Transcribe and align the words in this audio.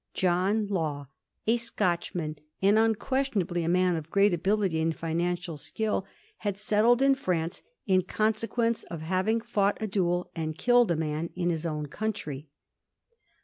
John 0.15 0.65
Law, 0.65 1.09
a 1.45 1.57
Scotchman, 1.57 2.37
and 2.59 2.79
unquestion 2.79 3.41
ably 3.43 3.63
a 3.63 3.69
man 3.69 3.95
of 3.95 4.09
great 4.09 4.33
ability 4.33 4.81
and 4.81 4.95
financial 4.95 5.57
skill, 5.57 6.07
had 6.37 6.57
settled 6.57 7.03
in 7.03 7.13
France 7.13 7.61
in 7.85 8.01
consequence 8.01 8.81
of 8.85 9.01
having 9.01 9.39
fought 9.39 9.77
a 9.79 9.85
duel 9.85 10.31
and 10.35 10.57
killed 10.57 10.89
his 10.89 10.97
man 10.97 11.29
in 11.35 11.51
his 11.51 11.67
own 11.67 11.85
country. 11.85 12.47